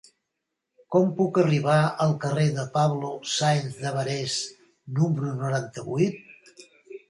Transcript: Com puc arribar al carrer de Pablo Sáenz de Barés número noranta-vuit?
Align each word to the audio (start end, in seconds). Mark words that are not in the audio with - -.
Com 0.95 1.03
puc 1.19 1.37
arribar 1.41 1.75
al 2.07 2.15
carrer 2.23 2.47
de 2.57 2.65
Pablo 2.79 3.13
Sáenz 3.35 3.77
de 3.85 3.95
Barés 4.01 4.41
número 4.99 5.39
noranta-vuit? 5.47 6.61